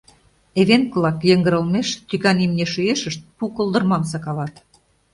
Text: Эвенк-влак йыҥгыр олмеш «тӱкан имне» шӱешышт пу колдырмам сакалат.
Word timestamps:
Эвенк-влак 0.59 1.19
йыҥгыр 1.29 1.53
олмеш 1.59 1.89
«тӱкан 2.09 2.37
имне» 2.45 2.65
шӱешышт 2.73 3.21
пу 3.35 3.43
колдырмам 3.55 4.03
сакалат. 4.11 4.53